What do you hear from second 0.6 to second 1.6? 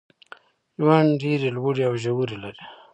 ژوند ډېري